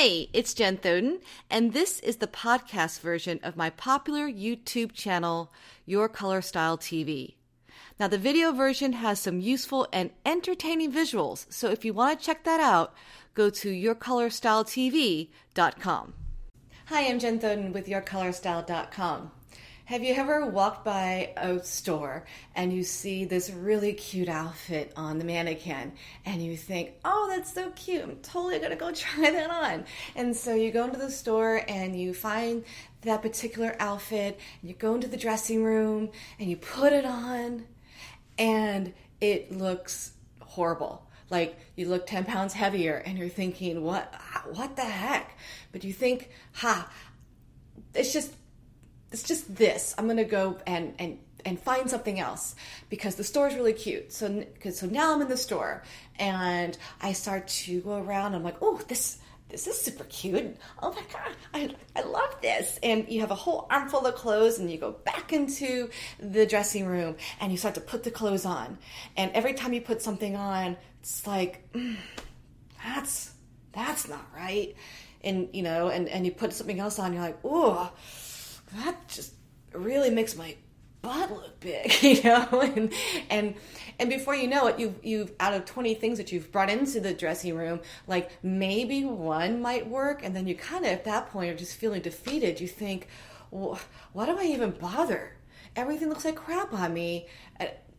Hey, 0.00 0.30
it's 0.32 0.54
Jen 0.54 0.78
Thoden, 0.78 1.20
and 1.50 1.74
this 1.74 2.00
is 2.00 2.16
the 2.16 2.26
podcast 2.26 3.00
version 3.00 3.38
of 3.42 3.54
my 3.54 3.68
popular 3.68 4.26
YouTube 4.26 4.92
channel, 4.92 5.52
Your 5.84 6.08
Color 6.08 6.40
Style 6.40 6.78
TV. 6.78 7.34
Now, 7.98 8.08
the 8.08 8.16
video 8.16 8.50
version 8.50 8.94
has 8.94 9.20
some 9.20 9.40
useful 9.40 9.86
and 9.92 10.08
entertaining 10.24 10.90
visuals, 10.90 11.44
so 11.52 11.68
if 11.68 11.84
you 11.84 11.92
want 11.92 12.18
to 12.18 12.24
check 12.24 12.44
that 12.44 12.60
out, 12.60 12.94
go 13.34 13.50
to 13.50 13.70
yourcolorstyletv.com. 13.70 16.14
Hi, 16.86 17.06
I'm 17.06 17.18
Jen 17.18 17.38
Thoden 17.38 17.74
with 17.74 17.86
yourcolorstyle.com. 17.86 19.32
Have 19.90 20.04
you 20.04 20.14
ever 20.14 20.46
walked 20.46 20.84
by 20.84 21.32
a 21.36 21.58
store 21.64 22.24
and 22.54 22.72
you 22.72 22.84
see 22.84 23.24
this 23.24 23.50
really 23.50 23.92
cute 23.92 24.28
outfit 24.28 24.92
on 24.94 25.18
the 25.18 25.24
mannequin 25.24 25.90
and 26.24 26.40
you 26.40 26.56
think, 26.56 26.92
oh, 27.04 27.26
that's 27.28 27.52
so 27.52 27.72
cute. 27.72 28.04
I'm 28.04 28.14
totally 28.18 28.60
going 28.60 28.70
to 28.70 28.76
go 28.76 28.92
try 28.94 29.32
that 29.32 29.50
on. 29.50 29.84
And 30.14 30.36
so 30.36 30.54
you 30.54 30.70
go 30.70 30.84
into 30.84 31.00
the 31.00 31.10
store 31.10 31.64
and 31.66 32.00
you 32.00 32.14
find 32.14 32.62
that 33.02 33.20
particular 33.20 33.74
outfit 33.80 34.38
and 34.60 34.70
you 34.70 34.76
go 34.76 34.94
into 34.94 35.08
the 35.08 35.16
dressing 35.16 35.64
room 35.64 36.10
and 36.38 36.48
you 36.48 36.56
put 36.56 36.92
it 36.92 37.04
on 37.04 37.64
and 38.38 38.94
it 39.20 39.50
looks 39.50 40.12
horrible 40.40 41.04
like 41.30 41.58
you 41.74 41.88
look 41.88 42.06
10 42.06 42.26
pounds 42.26 42.54
heavier 42.54 42.94
and 42.94 43.18
you're 43.18 43.28
thinking 43.28 43.82
what 43.82 44.14
what 44.52 44.76
the 44.76 44.82
heck 44.82 45.36
but 45.72 45.82
you 45.82 45.92
think 45.92 46.30
ha 46.52 46.88
it's 47.94 48.12
just 48.12 48.32
it's 49.12 49.22
just 49.22 49.54
this. 49.54 49.94
I'm 49.98 50.06
gonna 50.06 50.24
go 50.24 50.58
and 50.66 50.94
and 50.98 51.18
and 51.44 51.58
find 51.58 51.88
something 51.88 52.20
else 52.20 52.54
because 52.88 53.14
the 53.14 53.24
store 53.24 53.48
is 53.48 53.54
really 53.54 53.72
cute. 53.72 54.12
So 54.12 54.44
so 54.72 54.86
now 54.86 55.14
I'm 55.14 55.22
in 55.22 55.28
the 55.28 55.36
store 55.36 55.82
and 56.18 56.76
I 57.00 57.12
start 57.12 57.48
to 57.48 57.80
go 57.80 57.98
around. 58.02 58.34
I'm 58.34 58.44
like, 58.44 58.56
oh, 58.62 58.80
this 58.88 59.18
this 59.48 59.66
is 59.66 59.80
super 59.80 60.04
cute. 60.04 60.56
Oh 60.80 60.92
my 60.92 61.02
god, 61.12 61.34
I 61.52 61.74
I 61.96 62.02
love 62.02 62.40
this. 62.40 62.78
And 62.82 63.08
you 63.08 63.20
have 63.20 63.32
a 63.32 63.36
whole 63.36 63.66
armful 63.70 64.06
of 64.06 64.14
clothes, 64.14 64.58
and 64.58 64.70
you 64.70 64.78
go 64.78 64.92
back 64.92 65.32
into 65.32 65.90
the 66.18 66.46
dressing 66.46 66.86
room 66.86 67.16
and 67.40 67.50
you 67.50 67.58
start 67.58 67.74
to 67.74 67.80
put 67.80 68.04
the 68.04 68.10
clothes 68.10 68.44
on. 68.44 68.78
And 69.16 69.32
every 69.32 69.54
time 69.54 69.72
you 69.72 69.80
put 69.80 70.02
something 70.02 70.36
on, 70.36 70.76
it's 71.00 71.26
like, 71.26 71.70
mm, 71.72 71.96
that's 72.84 73.32
that's 73.72 74.08
not 74.08 74.24
right. 74.36 74.76
And 75.22 75.48
you 75.52 75.64
know, 75.64 75.88
and 75.88 76.08
and 76.08 76.24
you 76.24 76.30
put 76.32 76.52
something 76.52 76.78
else 76.78 77.00
on, 77.00 77.12
you're 77.12 77.22
like, 77.22 77.38
oh 77.42 77.92
that 78.76 79.08
just 79.08 79.34
really 79.72 80.10
makes 80.10 80.36
my 80.36 80.56
butt 81.02 81.30
look 81.30 81.60
big, 81.60 82.02
you 82.02 82.22
know, 82.22 82.60
and 82.60 82.92
and 83.28 83.54
and 83.98 84.10
before 84.10 84.34
you 84.34 84.48
know 84.48 84.66
it, 84.66 84.78
you've 84.78 84.94
you've 85.02 85.32
out 85.40 85.54
of 85.54 85.64
twenty 85.64 85.94
things 85.94 86.18
that 86.18 86.32
you've 86.32 86.50
brought 86.52 86.70
into 86.70 87.00
the 87.00 87.14
dressing 87.14 87.56
room, 87.56 87.80
like 88.06 88.30
maybe 88.42 89.04
one 89.04 89.60
might 89.60 89.88
work, 89.88 90.24
and 90.24 90.34
then 90.34 90.46
you 90.46 90.54
kind 90.54 90.84
of 90.84 90.90
at 90.90 91.04
that 91.04 91.30
point 91.30 91.50
are 91.50 91.56
just 91.56 91.76
feeling 91.76 92.02
defeated. 92.02 92.60
You 92.60 92.68
think, 92.68 93.08
well, 93.50 93.78
why 94.12 94.26
do 94.26 94.38
I 94.38 94.44
even 94.44 94.70
bother? 94.70 95.36
Everything 95.76 96.08
looks 96.08 96.24
like 96.24 96.36
crap 96.36 96.72
on 96.72 96.92
me. 96.92 97.28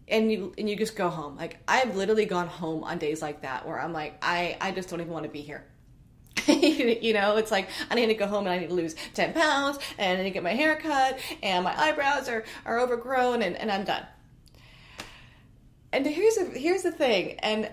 And 0.08 0.30
you 0.30 0.54
and 0.58 0.70
you 0.70 0.76
just 0.76 0.98
go 0.98 1.08
home. 1.08 1.38
Like 1.38 1.60
I've 1.70 1.96
literally 1.96 2.26
gone 2.26 2.48
home 2.48 2.84
on 2.84 2.98
days 2.98 3.22
like 3.22 3.44
that 3.44 3.66
where 3.66 3.80
I'm 3.80 3.94
like, 3.94 4.18
I 4.22 4.58
I 4.60 4.72
just 4.72 4.90
don't 4.90 5.00
even 5.00 5.14
want 5.14 5.24
to 5.24 5.32
be 5.32 5.40
here. 5.40 5.64
you 7.02 7.14
know, 7.14 7.38
it's 7.38 7.52
like 7.52 7.70
I 7.90 7.96
need 7.96 8.08
to 8.08 8.14
go 8.14 8.28
home 8.28 8.46
and 8.46 8.50
I 8.50 8.60
need 8.60 8.70
to 8.70 8.74
lose 8.74 8.96
10 9.14 9.34
pounds 9.34 9.80
and 9.98 10.20
I 10.20 10.24
need 10.24 10.30
to 10.30 10.34
get 10.34 10.44
my 10.44 10.54
hair 10.54 10.76
cut 10.76 11.20
and 11.42 11.64
my 11.64 11.80
eyebrows 11.80 12.28
are, 12.30 12.44
are 12.66 12.80
overgrown 12.80 13.42
and, 13.42 13.56
and 13.56 13.72
I'm 13.72 13.84
done. 13.84 14.06
And 15.94 16.06
here's 16.06 16.38
a, 16.38 16.46
here's 16.46 16.84
the 16.84 16.92
thing, 16.92 17.38
and 17.40 17.70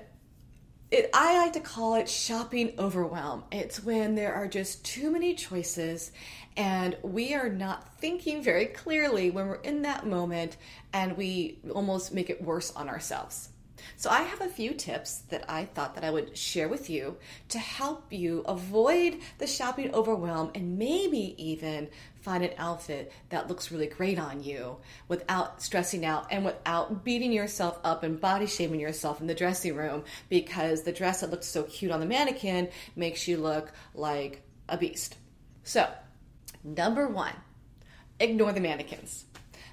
it, 0.90 1.10
I 1.12 1.38
like 1.38 1.52
to 1.52 1.60
call 1.60 1.94
it 1.94 2.08
shopping 2.08 2.72
overwhelm. 2.78 3.44
It's 3.52 3.84
when 3.84 4.14
there 4.14 4.34
are 4.34 4.48
just 4.48 4.84
too 4.84 5.10
many 5.10 5.34
choices 5.34 6.12
and 6.56 6.96
we 7.02 7.34
are 7.34 7.48
not 7.48 7.98
thinking 7.98 8.42
very 8.42 8.66
clearly 8.66 9.30
when 9.30 9.46
we're 9.46 9.56
in 9.56 9.82
that 9.82 10.06
moment 10.06 10.56
and 10.92 11.16
we 11.16 11.58
almost 11.72 12.12
make 12.12 12.30
it 12.30 12.42
worse 12.42 12.72
on 12.74 12.88
ourselves. 12.88 13.50
So 13.96 14.10
I 14.10 14.22
have 14.22 14.40
a 14.40 14.48
few 14.48 14.74
tips 14.74 15.18
that 15.30 15.44
I 15.48 15.64
thought 15.64 15.94
that 15.94 16.04
I 16.04 16.10
would 16.10 16.36
share 16.36 16.68
with 16.68 16.88
you 16.88 17.16
to 17.48 17.58
help 17.58 18.12
you 18.12 18.40
avoid 18.40 19.18
the 19.38 19.46
shopping 19.46 19.94
overwhelm 19.94 20.50
and 20.54 20.78
maybe 20.78 21.34
even 21.36 21.88
find 22.20 22.44
an 22.44 22.50
outfit 22.58 23.12
that 23.30 23.48
looks 23.48 23.70
really 23.70 23.86
great 23.86 24.18
on 24.18 24.42
you 24.42 24.76
without 25.08 25.62
stressing 25.62 26.04
out 26.04 26.26
and 26.30 26.44
without 26.44 27.04
beating 27.04 27.32
yourself 27.32 27.78
up 27.84 28.02
and 28.02 28.20
body 28.20 28.46
shaming 28.46 28.80
yourself 28.80 29.20
in 29.20 29.26
the 29.26 29.34
dressing 29.34 29.74
room 29.74 30.04
because 30.28 30.82
the 30.82 30.92
dress 30.92 31.20
that 31.20 31.30
looks 31.30 31.46
so 31.46 31.62
cute 31.62 31.90
on 31.90 32.00
the 32.00 32.06
mannequin 32.06 32.68
makes 32.96 33.26
you 33.28 33.36
look 33.36 33.72
like 33.94 34.42
a 34.68 34.76
beast. 34.76 35.16
So, 35.64 35.88
number 36.62 37.08
1, 37.08 37.32
ignore 38.20 38.52
the 38.52 38.60
mannequins. 38.60 39.24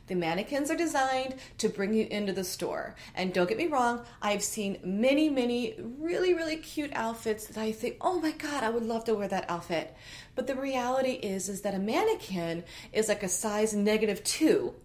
The 0.08 0.16
mannequins 0.16 0.70
are 0.70 0.76
designed 0.76 1.36
to 1.58 1.70
bring 1.70 1.94
you 1.94 2.08
into 2.10 2.32
the 2.32 2.44
store. 2.44 2.96
And 3.16 3.34
don't 3.34 3.50
get 3.50 3.58
me 3.58 3.68
wrong, 3.68 4.06
I've 4.22 4.44
seen 4.44 4.80
many, 4.84 5.30
many 5.30 5.76
really, 6.00 6.34
really 6.34 6.58
cute 6.58 6.92
outfits 6.94 7.48
that 7.48 7.58
I 7.58 7.72
think, 7.72 7.98
oh 8.02 8.20
my 8.20 8.32
God, 8.32 8.64
I 8.64 8.70
would 8.70 8.84
love 8.84 9.06
to 9.06 9.16
wear 9.16 9.28
that 9.28 9.50
outfit. 9.50 9.96
But 10.36 10.48
the 10.48 10.56
reality 10.56 11.14
is, 11.14 11.50
is 11.50 11.62
that 11.62 11.74
a 11.74 11.80
mannequin 11.80 12.64
is 12.94 13.08
like 13.08 13.24
a 13.24 13.30
size 13.30 13.74
negative 13.74 14.24
two. 14.24 14.76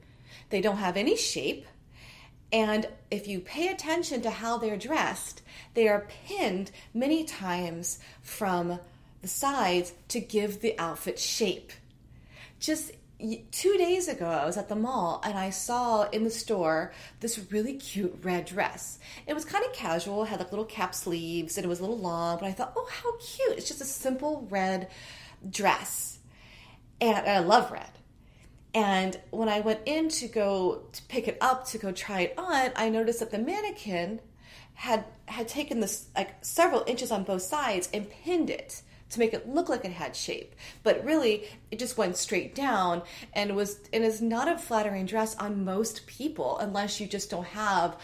They 0.48 0.60
don't 0.60 0.78
have 0.78 0.96
any 0.96 1.16
shape. 1.16 1.66
And 2.52 2.88
if 3.10 3.28
you 3.28 3.40
pay 3.40 3.68
attention 3.68 4.22
to 4.22 4.30
how 4.30 4.58
they're 4.58 4.76
dressed, 4.76 5.42
they 5.74 5.86
are 5.86 6.08
pinned 6.26 6.70
many 6.94 7.24
times 7.24 8.00
from 8.22 8.80
the 9.22 9.28
sides 9.28 9.92
to 10.08 10.18
give 10.18 10.60
the 10.60 10.78
outfit 10.78 11.18
shape. 11.18 11.72
Just 12.58 12.92
two 13.50 13.76
days 13.76 14.08
ago, 14.08 14.26
I 14.26 14.44
was 14.44 14.56
at 14.56 14.68
the 14.68 14.76
mall 14.76 15.20
and 15.24 15.38
I 15.38 15.50
saw 15.50 16.08
in 16.10 16.24
the 16.24 16.30
store 16.30 16.92
this 17.20 17.50
really 17.50 17.74
cute 17.74 18.18
red 18.22 18.46
dress. 18.46 18.98
It 19.26 19.34
was 19.34 19.44
kind 19.44 19.64
of 19.64 19.72
casual, 19.72 20.24
had 20.24 20.38
like 20.38 20.50
little 20.50 20.64
cap 20.64 20.94
sleeves, 20.94 21.56
and 21.56 21.64
it 21.64 21.68
was 21.68 21.80
a 21.80 21.82
little 21.82 21.98
long, 21.98 22.38
but 22.38 22.46
I 22.46 22.52
thought, 22.52 22.72
oh, 22.76 22.88
how 22.90 23.16
cute. 23.18 23.58
It's 23.58 23.68
just 23.68 23.80
a 23.80 23.86
simple 23.86 24.46
red 24.50 24.88
dress. 25.48 26.18
And, 27.00 27.26
I 27.26 27.38
love 27.38 27.70
red. 27.70 27.90
And 28.74 29.18
when 29.30 29.48
I 29.48 29.60
went 29.60 29.80
in 29.86 30.08
to 30.10 30.28
go 30.28 30.82
to 30.92 31.02
pick 31.04 31.26
it 31.26 31.38
up 31.40 31.66
to 31.68 31.78
go 31.78 31.92
try 31.92 32.22
it 32.22 32.34
on, 32.38 32.70
I 32.76 32.88
noticed 32.88 33.20
that 33.20 33.30
the 33.30 33.38
mannequin 33.38 34.20
had 34.74 35.04
had 35.26 35.46
taken 35.46 35.80
this 35.80 36.08
like 36.16 36.42
several 36.42 36.84
inches 36.86 37.10
on 37.10 37.24
both 37.24 37.42
sides 37.42 37.88
and 37.92 38.08
pinned 38.08 38.48
it 38.48 38.82
to 39.10 39.18
make 39.18 39.34
it 39.34 39.48
look 39.48 39.68
like 39.68 39.84
it 39.84 39.92
had 39.92 40.16
shape. 40.16 40.54
But 40.82 41.04
really, 41.04 41.44
it 41.70 41.78
just 41.78 41.98
went 41.98 42.16
straight 42.16 42.54
down 42.54 43.02
and 43.32 43.54
was 43.54 43.80
and 43.92 44.04
is 44.04 44.22
not 44.22 44.48
a 44.48 44.58
flattering 44.58 45.06
dress 45.06 45.36
on 45.36 45.64
most 45.64 46.06
people 46.06 46.58
unless 46.58 47.00
you 47.00 47.06
just 47.06 47.30
don't 47.30 47.46
have 47.46 47.96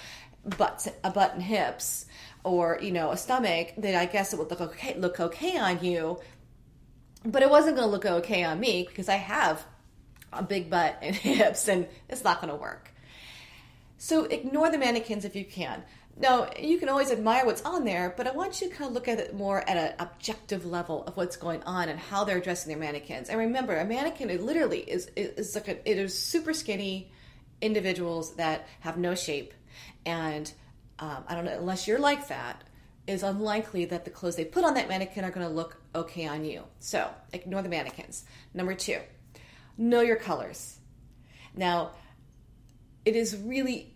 butts, 0.59 0.89
a 1.03 1.11
butt 1.11 1.35
and 1.35 1.43
hips 1.43 2.07
or 2.45 2.79
you 2.83 2.93
know 2.93 3.11
a 3.11 3.17
stomach. 3.17 3.73
Then 3.77 3.95
I 3.95 4.07
guess 4.07 4.33
it 4.33 4.39
would 4.39 4.51
look 4.51 4.61
okay 4.61 4.97
look 4.99 5.21
okay 5.21 5.57
on 5.57 5.83
you. 5.83 6.21
But 7.25 7.43
it 7.43 7.51
wasn't 7.51 7.77
going 7.77 7.89
to 7.89 7.93
look 7.93 8.07
okay 8.07 8.45
on 8.45 8.61
me 8.61 8.85
because 8.89 9.09
I 9.09 9.17
have 9.17 9.67
a 10.33 10.43
big 10.43 10.71
butt 10.71 10.99
and 11.03 11.15
hips, 11.17 11.69
and 11.69 11.89
it's 12.09 12.23
not 12.23 12.41
going 12.41 12.53
to 12.53 12.61
work. 12.61 12.93
So 13.99 14.25
ignore 14.25 14.71
the 14.71 14.79
mannequins 14.79 15.25
if 15.25 15.35
you 15.35 15.45
can. 15.45 15.83
Now, 16.19 16.49
you 16.59 16.79
can 16.79 16.89
always 16.89 17.11
admire 17.11 17.45
what's 17.45 17.61
on 17.63 17.85
there, 17.85 18.15
but 18.17 18.27
I 18.27 18.31
want 18.31 18.63
you 18.63 18.71
to 18.71 18.75
kind 18.75 18.89
of 18.89 18.95
look 18.95 19.07
at 19.07 19.19
it 19.19 19.35
more 19.35 19.69
at 19.69 19.77
an 19.77 19.95
objective 19.99 20.65
level 20.65 21.05
of 21.05 21.15
what's 21.17 21.37
going 21.37 21.63
on 21.65 21.91
and 21.91 22.01
how 22.01 22.25
they're 22.25 22.41
dressing 22.41 22.71
their 22.71 22.79
mannequins. 22.79 23.29
And 23.29 23.39
remember, 23.39 23.77
a 23.77 23.85
mannequin 23.85 24.31
it 24.31 24.43
literally 24.43 24.79
is 24.79 25.11
is 25.15 25.55
like 25.55 25.69
a, 25.69 25.91
it 25.91 25.99
is 25.99 26.19
super 26.19 26.55
skinny 26.55 27.13
individuals 27.61 28.37
that 28.37 28.67
have 28.81 28.97
no 28.97 29.15
shape, 29.15 29.53
and 30.07 30.51
um, 30.99 31.23
I 31.29 31.35
don't 31.35 31.45
know 31.45 31.59
unless 31.59 31.87
you're 31.87 31.99
like 31.99 32.29
that, 32.29 32.65
is 33.07 33.23
unlikely 33.23 33.85
that 33.87 34.07
the 34.07 34.11
clothes 34.11 34.37
they 34.37 34.47
put 34.47 34.65
on 34.65 34.73
that 34.75 34.89
mannequin 34.89 35.23
are 35.23 35.31
going 35.31 35.47
to 35.47 35.53
look 35.53 35.77
okay 35.95 36.27
on 36.27 36.47
you. 36.47 36.65
So 36.79 37.11
ignore 37.35 37.61
the 37.61 37.69
mannequins. 37.69 38.25
Number 38.55 38.75
two, 38.75 39.01
know 39.77 40.01
your 40.01 40.17
colors. 40.17 40.79
Now, 41.55 41.93
it 43.05 43.17
is 43.17 43.37
really 43.37 43.96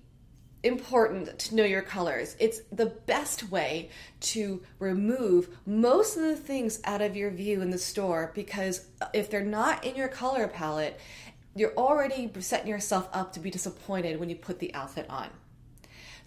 important 0.63 1.39
to 1.39 1.55
know 1.55 1.65
your 1.65 1.83
colors. 1.83 2.37
It's 2.39 2.61
the 2.71 2.87
best 2.87 3.51
way 3.51 3.91
to 4.21 4.63
remove 4.79 5.49
most 5.67 6.17
of 6.17 6.23
the 6.23 6.37
things 6.37 6.81
out 6.85 7.01
of 7.01 7.17
your 7.17 7.31
view 7.31 7.63
in 7.63 7.71
the 7.71 7.79
store 7.79 8.33
because 8.35 8.85
if 9.15 9.31
they're 9.31 9.43
not 9.43 9.85
in 9.85 9.97
your 9.97 10.09
color 10.09 10.47
palette, 10.49 11.01
you're 11.55 11.75
already 11.77 12.31
setting 12.41 12.69
yourself 12.69 13.09
up 13.13 13.33
to 13.33 13.41
be 13.41 13.51
disappointed 13.51 14.21
when 14.21 14.29
you 14.29 14.37
put 14.37 14.59
the 14.59 14.75
outfit 14.75 15.07
on. 15.09 15.29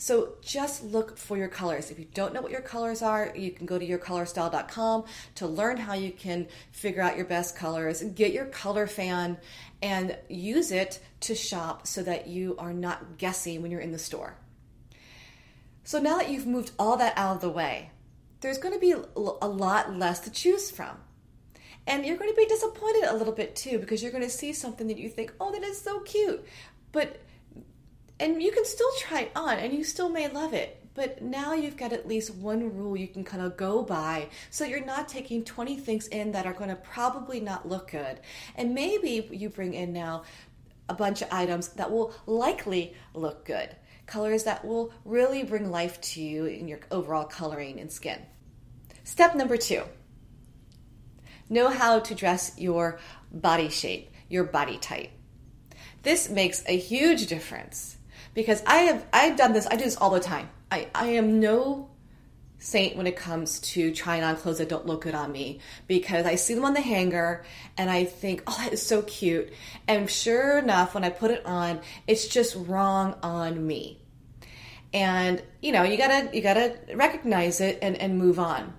So 0.03 0.33
just 0.41 0.83
look 0.83 1.17
for 1.17 1.37
your 1.37 1.47
colors. 1.47 1.89
If 1.89 1.97
you 1.97 2.07
don't 2.13 2.33
know 2.33 2.41
what 2.41 2.51
your 2.51 2.59
colors 2.59 3.01
are, 3.01 3.31
you 3.37 3.51
can 3.51 3.65
go 3.65 3.79
to 3.79 3.87
yourcolorstyle.com 3.87 5.05
to 5.35 5.47
learn 5.47 5.77
how 5.77 5.93
you 5.93 6.11
can 6.11 6.49
figure 6.73 7.01
out 7.01 7.15
your 7.15 7.25
best 7.25 7.55
colors 7.55 8.03
get 8.03 8.33
your 8.33 8.47
color 8.47 8.85
fan 8.85 9.37
and 9.81 10.17
use 10.27 10.73
it 10.73 10.99
to 11.21 11.33
shop 11.33 11.87
so 11.87 12.03
that 12.03 12.27
you 12.27 12.57
are 12.59 12.73
not 12.73 13.17
guessing 13.17 13.61
when 13.61 13.71
you're 13.71 13.79
in 13.79 13.93
the 13.93 13.97
store. 13.97 14.35
So 15.85 15.99
now 15.99 16.17
that 16.17 16.29
you've 16.29 16.47
moved 16.47 16.71
all 16.77 16.97
that 16.97 17.17
out 17.17 17.37
of 17.37 17.41
the 17.41 17.49
way, 17.49 17.91
there's 18.41 18.57
going 18.57 18.73
to 18.73 18.81
be 18.81 18.91
a 18.91 19.47
lot 19.47 19.95
less 19.95 20.19
to 20.19 20.29
choose 20.29 20.69
from. 20.69 20.97
And 21.87 22.05
you're 22.05 22.17
going 22.17 22.29
to 22.29 22.35
be 22.35 22.45
disappointed 22.45 23.05
a 23.05 23.15
little 23.15 23.31
bit 23.31 23.55
too 23.55 23.79
because 23.79 24.03
you're 24.03 24.11
going 24.11 24.21
to 24.21 24.29
see 24.29 24.51
something 24.51 24.87
that 24.87 24.97
you 24.97 25.07
think, 25.07 25.31
oh, 25.39 25.53
that 25.53 25.63
is 25.63 25.79
so 25.79 26.01
cute. 26.01 26.45
But, 26.91 27.21
and 28.19 28.41
you 28.41 28.51
can 28.51 28.65
still 28.65 28.91
try 28.99 29.21
it 29.21 29.31
on 29.35 29.57
and 29.57 29.73
you 29.73 29.83
still 29.83 30.09
may 30.09 30.27
love 30.27 30.53
it. 30.53 30.79
But 30.95 31.23
now 31.23 31.53
you've 31.53 31.77
got 31.77 31.91
at 31.91 32.07
least 32.07 32.35
one 32.35 32.75
rule 32.77 32.95
you 32.95 33.07
can 33.07 33.23
kind 33.23 33.43
of 33.43 33.57
go 33.57 33.81
by 33.81 34.29
so 34.51 34.63
you're 34.63 34.85
not 34.85 35.09
taking 35.09 35.43
20 35.43 35.77
things 35.77 36.07
in 36.07 36.31
that 36.33 36.45
are 36.45 36.53
going 36.53 36.69
to 36.69 36.75
probably 36.75 37.39
not 37.39 37.67
look 37.67 37.91
good. 37.91 38.19
And 38.55 38.75
maybe 38.75 39.27
you 39.31 39.49
bring 39.49 39.73
in 39.73 39.91
now 39.91 40.23
a 40.89 40.93
bunch 40.93 41.21
of 41.21 41.29
items 41.31 41.69
that 41.69 41.89
will 41.89 42.13
likely 42.27 42.93
look 43.15 43.45
good. 43.45 43.75
Colors 44.05 44.43
that 44.43 44.63
will 44.63 44.93
really 45.05 45.43
bring 45.43 45.71
life 45.71 45.99
to 46.01 46.21
you 46.21 46.45
in 46.45 46.67
your 46.67 46.79
overall 46.91 47.25
coloring 47.25 47.79
and 47.79 47.91
skin. 47.91 48.19
Step 49.03 49.35
number 49.35 49.57
two 49.57 49.83
know 51.49 51.69
how 51.69 51.99
to 51.99 52.15
dress 52.15 52.57
your 52.57 52.99
body 53.31 53.69
shape, 53.69 54.11
your 54.29 54.43
body 54.43 54.77
type. 54.77 55.11
This 56.01 56.29
makes 56.29 56.63
a 56.67 56.77
huge 56.77 57.27
difference 57.27 57.97
because 58.33 58.63
I 58.65 58.77
have 58.77 59.05
I've 59.13 59.37
done 59.37 59.53
this, 59.53 59.67
I 59.67 59.75
do 59.75 59.83
this 59.83 59.95
all 59.95 60.09
the 60.09 60.19
time. 60.19 60.49
I, 60.71 60.87
I 60.95 61.07
am 61.09 61.39
no 61.39 61.89
saint 62.57 62.95
when 62.95 63.05
it 63.07 63.17
comes 63.17 63.59
to 63.59 63.93
trying 63.93 64.23
on 64.23 64.37
clothes 64.37 64.57
that 64.59 64.69
don't 64.69 64.85
look 64.85 65.01
good 65.01 65.13
on 65.13 65.31
me 65.31 65.59
because 65.85 66.25
I 66.25 66.35
see 66.35 66.53
them 66.53 66.63
on 66.63 66.73
the 66.73 66.81
hanger 66.81 67.43
and 67.77 67.89
I 67.89 68.05
think, 68.05 68.43
oh, 68.47 68.55
that 68.57 68.73
is 68.73 68.85
so 68.85 69.01
cute. 69.01 69.51
And 69.87 70.09
sure 70.09 70.57
enough, 70.57 70.95
when 70.95 71.03
I 71.03 71.09
put 71.09 71.29
it 71.29 71.45
on, 71.45 71.81
it's 72.07 72.27
just 72.27 72.55
wrong 72.55 73.15
on 73.21 73.67
me. 73.67 73.99
And 74.93 75.41
you 75.61 75.71
know, 75.71 75.83
you 75.83 75.97
gotta 75.97 76.29
you 76.33 76.41
gotta 76.41 76.77
recognize 76.95 77.59
it 77.61 77.79
and, 77.81 77.97
and 77.97 78.17
move 78.17 78.39
on 78.39 78.73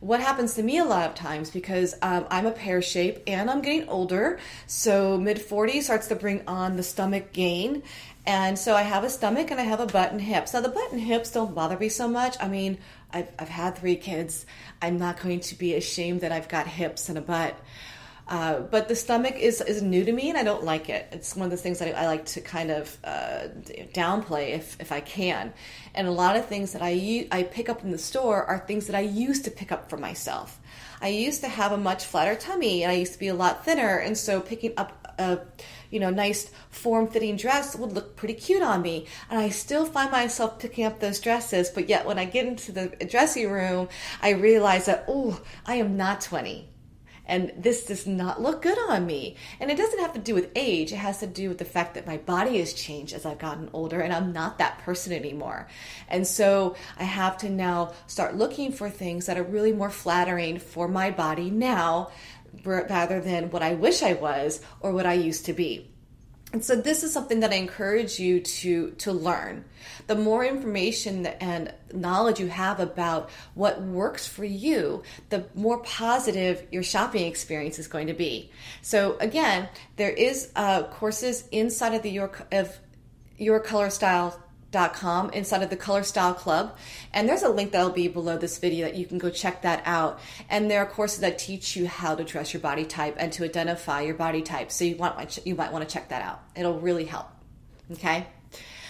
what 0.00 0.20
happens 0.20 0.54
to 0.54 0.62
me 0.62 0.78
a 0.78 0.84
lot 0.84 1.08
of 1.08 1.14
times 1.14 1.50
because 1.50 1.94
um, 2.02 2.26
I'm 2.30 2.46
a 2.46 2.52
pear 2.52 2.80
shape 2.80 3.20
and 3.26 3.50
I'm 3.50 3.60
getting 3.60 3.88
older. 3.88 4.38
So 4.66 5.18
mid 5.18 5.40
40 5.40 5.80
starts 5.80 6.06
to 6.08 6.14
bring 6.14 6.46
on 6.46 6.76
the 6.76 6.82
stomach 6.82 7.32
gain. 7.32 7.82
And 8.28 8.58
so 8.58 8.76
I 8.76 8.82
have 8.82 9.04
a 9.04 9.08
stomach 9.08 9.50
and 9.50 9.58
I 9.58 9.62
have 9.62 9.80
a 9.80 9.86
butt 9.86 10.12
and 10.12 10.20
hips. 10.20 10.52
Now 10.52 10.60
the 10.60 10.68
butt 10.68 10.92
and 10.92 11.00
hips 11.00 11.30
don't 11.30 11.54
bother 11.54 11.78
me 11.78 11.88
so 11.88 12.06
much. 12.06 12.36
I 12.38 12.46
mean, 12.46 12.76
I've, 13.10 13.30
I've 13.38 13.48
had 13.48 13.78
three 13.78 13.96
kids. 13.96 14.44
I'm 14.82 14.98
not 14.98 15.18
going 15.18 15.40
to 15.40 15.54
be 15.54 15.74
ashamed 15.76 16.20
that 16.20 16.30
I've 16.30 16.46
got 16.46 16.66
hips 16.66 17.08
and 17.08 17.16
a 17.16 17.22
butt. 17.22 17.58
Uh, 18.28 18.60
but 18.60 18.86
the 18.86 18.94
stomach 18.94 19.36
is, 19.36 19.62
is 19.62 19.80
new 19.80 20.04
to 20.04 20.12
me 20.12 20.28
and 20.28 20.36
I 20.36 20.44
don't 20.44 20.62
like 20.62 20.90
it. 20.90 21.08
It's 21.10 21.34
one 21.34 21.46
of 21.46 21.50
the 21.50 21.56
things 21.56 21.78
that 21.78 21.96
I, 21.96 22.02
I 22.02 22.06
like 22.06 22.26
to 22.26 22.42
kind 22.42 22.70
of 22.70 22.98
uh, 23.02 23.48
downplay 23.94 24.50
if, 24.50 24.78
if 24.78 24.92
I 24.92 25.00
can. 25.00 25.54
And 25.94 26.06
a 26.06 26.10
lot 26.10 26.36
of 26.36 26.44
things 26.44 26.74
that 26.74 26.82
I, 26.82 27.26
I 27.32 27.44
pick 27.44 27.70
up 27.70 27.82
in 27.82 27.92
the 27.92 27.98
store 27.98 28.44
are 28.44 28.58
things 28.58 28.88
that 28.88 28.94
I 28.94 29.00
used 29.00 29.46
to 29.46 29.50
pick 29.50 29.72
up 29.72 29.88
for 29.88 29.96
myself. 29.96 30.60
I 31.00 31.08
used 31.08 31.40
to 31.40 31.48
have 31.48 31.72
a 31.72 31.78
much 31.78 32.04
flatter 32.04 32.34
tummy 32.34 32.82
and 32.82 32.92
I 32.92 32.96
used 32.96 33.14
to 33.14 33.18
be 33.18 33.28
a 33.28 33.34
lot 33.34 33.64
thinner. 33.64 33.96
And 33.96 34.18
so 34.18 34.42
picking 34.42 34.74
up 34.76 34.97
a 35.18 35.40
you 35.90 36.00
know, 36.00 36.10
nice 36.10 36.50
form-fitting 36.70 37.36
dress 37.36 37.74
would 37.76 37.92
look 37.92 38.16
pretty 38.16 38.34
cute 38.34 38.62
on 38.62 38.82
me. 38.82 39.06
And 39.30 39.38
I 39.38 39.48
still 39.48 39.86
find 39.86 40.10
myself 40.10 40.58
picking 40.58 40.84
up 40.84 41.00
those 41.00 41.20
dresses, 41.20 41.70
but 41.70 41.88
yet 41.88 42.06
when 42.06 42.18
I 42.18 42.24
get 42.24 42.46
into 42.46 42.72
the 42.72 42.88
dressing 43.08 43.50
room, 43.50 43.88
I 44.20 44.30
realize 44.30 44.86
that, 44.86 45.04
oh, 45.08 45.40
I 45.66 45.76
am 45.76 45.96
not 45.96 46.20
20 46.20 46.68
and 47.28 47.52
this 47.56 47.84
does 47.84 48.06
not 48.06 48.40
look 48.40 48.62
good 48.62 48.78
on 48.88 49.06
me. 49.06 49.36
And 49.60 49.70
it 49.70 49.76
doesn't 49.76 50.00
have 50.00 50.14
to 50.14 50.18
do 50.18 50.34
with 50.34 50.50
age, 50.56 50.92
it 50.92 50.96
has 50.96 51.20
to 51.20 51.26
do 51.26 51.50
with 51.50 51.58
the 51.58 51.64
fact 51.64 51.94
that 51.94 52.06
my 52.06 52.16
body 52.16 52.58
has 52.58 52.72
changed 52.72 53.12
as 53.12 53.26
I've 53.26 53.38
gotten 53.38 53.68
older 53.72 54.00
and 54.00 54.12
I'm 54.12 54.32
not 54.32 54.58
that 54.58 54.78
person 54.78 55.12
anymore. 55.12 55.68
And 56.08 56.26
so 56.26 56.74
I 56.98 57.04
have 57.04 57.36
to 57.38 57.50
now 57.50 57.92
start 58.06 58.34
looking 58.34 58.72
for 58.72 58.88
things 58.88 59.26
that 59.26 59.38
are 59.38 59.42
really 59.42 59.72
more 59.72 59.90
flattering 59.90 60.58
for 60.58 60.88
my 60.88 61.10
body 61.10 61.50
now 61.50 62.10
rather 62.64 63.20
than 63.20 63.50
what 63.50 63.62
I 63.62 63.74
wish 63.74 64.02
I 64.02 64.14
was 64.14 64.60
or 64.80 64.92
what 64.92 65.06
I 65.06 65.14
used 65.14 65.46
to 65.46 65.52
be. 65.52 65.90
And 66.50 66.64
so 66.64 66.76
this 66.76 67.02
is 67.02 67.12
something 67.12 67.40
that 67.40 67.52
I 67.52 67.56
encourage 67.56 68.18
you 68.18 68.40
to 68.40 68.92
to 68.92 69.12
learn. 69.12 69.66
The 70.06 70.14
more 70.14 70.42
information 70.42 71.26
and 71.26 71.74
knowledge 71.92 72.40
you 72.40 72.46
have 72.46 72.80
about 72.80 73.28
what 73.54 73.82
works 73.82 74.26
for 74.26 74.46
you, 74.46 75.02
the 75.28 75.44
more 75.54 75.80
positive 75.80 76.66
your 76.70 76.82
shopping 76.82 77.26
experience 77.26 77.78
is 77.78 77.86
going 77.86 78.06
to 78.06 78.14
be. 78.14 78.50
So 78.80 79.18
again, 79.18 79.68
there 79.96 80.10
is 80.10 80.50
uh, 80.56 80.84
courses 80.84 81.46
inside 81.52 81.92
of 81.92 82.02
the 82.02 82.10
your 82.10 82.32
of 82.50 82.78
your 83.36 83.60
color 83.60 83.90
style 83.90 84.42
com 84.72 85.30
inside 85.30 85.62
of 85.62 85.70
the 85.70 85.76
color 85.76 86.02
style 86.02 86.34
club. 86.34 86.76
And 87.12 87.28
there's 87.28 87.42
a 87.42 87.48
link 87.48 87.72
that'll 87.72 87.90
be 87.90 88.08
below 88.08 88.38
this 88.38 88.58
video 88.58 88.86
that 88.86 88.96
you 88.96 89.06
can 89.06 89.18
go 89.18 89.30
check 89.30 89.62
that 89.62 89.82
out. 89.84 90.20
And 90.48 90.70
there 90.70 90.80
are 90.80 90.86
courses 90.86 91.20
that 91.20 91.38
teach 91.38 91.76
you 91.76 91.86
how 91.86 92.14
to 92.14 92.24
dress 92.24 92.52
your 92.52 92.60
body 92.60 92.84
type 92.84 93.16
and 93.18 93.32
to 93.34 93.44
identify 93.44 94.02
your 94.02 94.14
body 94.14 94.42
type. 94.42 94.70
So 94.70 94.84
you 94.84 94.96
want 94.96 95.38
you 95.44 95.54
might 95.54 95.72
want 95.72 95.88
to 95.88 95.92
check 95.92 96.08
that 96.10 96.22
out. 96.22 96.42
It'll 96.56 96.80
really 96.80 97.04
help. 97.04 97.28
Okay? 97.92 98.26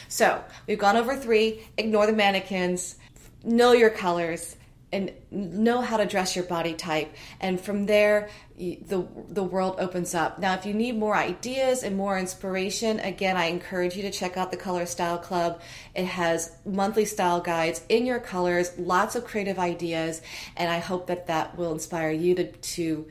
So 0.08 0.42
we've 0.66 0.78
gone 0.78 0.96
over 0.96 1.16
three. 1.16 1.66
Ignore 1.76 2.06
the 2.06 2.12
mannequins. 2.12 2.96
Know 3.44 3.72
your 3.72 3.90
colors 3.90 4.56
and 4.92 5.12
know 5.30 5.80
how 5.80 5.98
to 5.98 6.06
dress 6.06 6.34
your 6.34 6.44
body 6.46 6.72
type 6.74 7.14
and 7.40 7.60
from 7.60 7.86
there 7.86 8.28
the 8.56 9.06
the 9.28 9.42
world 9.42 9.76
opens 9.78 10.14
up 10.14 10.38
now 10.38 10.54
if 10.54 10.64
you 10.64 10.72
need 10.72 10.96
more 10.96 11.14
ideas 11.14 11.82
and 11.82 11.96
more 11.96 12.18
inspiration 12.18 12.98
again 13.00 13.36
i 13.36 13.46
encourage 13.46 13.96
you 13.96 14.02
to 14.02 14.10
check 14.10 14.36
out 14.36 14.50
the 14.50 14.56
color 14.56 14.86
style 14.86 15.18
club 15.18 15.60
it 15.94 16.06
has 16.06 16.56
monthly 16.64 17.04
style 17.04 17.40
guides 17.40 17.82
in 17.88 18.06
your 18.06 18.18
colors 18.18 18.72
lots 18.78 19.14
of 19.14 19.24
creative 19.24 19.58
ideas 19.58 20.22
and 20.56 20.70
i 20.70 20.78
hope 20.78 21.06
that 21.06 21.26
that 21.26 21.56
will 21.56 21.72
inspire 21.72 22.10
you 22.10 22.34
to 22.34 22.50
to 22.52 23.06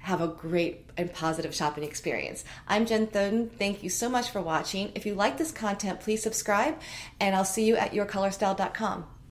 have 0.00 0.20
a 0.20 0.28
great 0.28 0.88
and 0.96 1.12
positive 1.12 1.54
shopping 1.54 1.84
experience. 1.84 2.42
I'm 2.66 2.86
Jen 2.86 3.08
Thoden. 3.08 3.50
Thank 3.50 3.82
you 3.82 3.90
so 3.90 4.08
much 4.08 4.30
for 4.30 4.40
watching. 4.40 4.90
If 4.94 5.04
you 5.04 5.14
like 5.14 5.36
this 5.36 5.52
content, 5.52 6.00
please 6.00 6.22
subscribe, 6.22 6.80
and 7.20 7.36
I'll 7.36 7.44
see 7.44 7.66
you 7.66 7.76
at 7.76 7.92
yourcolorstyle.com. 7.92 9.17